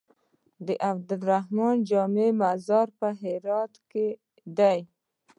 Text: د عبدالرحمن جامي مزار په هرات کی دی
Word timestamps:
د 0.67 0.69
عبدالرحمن 0.89 1.75
جامي 1.89 2.29
مزار 2.41 2.87
په 2.99 3.07
هرات 3.21 3.73
کی 3.91 4.07
دی 4.57 4.79